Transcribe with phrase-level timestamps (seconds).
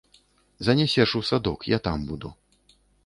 [0.67, 2.33] Занясеш у садок, я там буду.